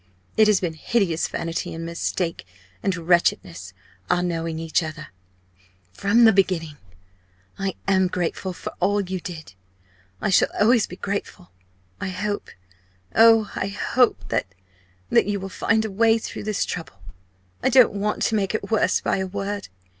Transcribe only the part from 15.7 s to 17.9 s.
a way through this trouble. I